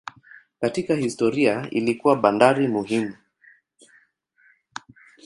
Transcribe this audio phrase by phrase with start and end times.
[0.61, 3.13] Katika historia ilikuwa bandari muhimu.